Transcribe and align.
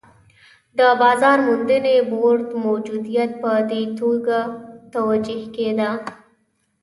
د 0.77 0.79
بازار 1.01 1.37
موندنې 1.47 1.95
بورډ 2.11 2.45
موجودیت 2.65 3.31
په 3.43 3.51
دې 3.69 3.81
توګه 3.99 4.37
توجیه 4.93 5.43
کېده. 5.55 5.91